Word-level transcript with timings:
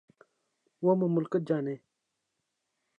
وہ 0.83 0.93
مملکت 1.01 1.41
جانے۔ 1.49 1.75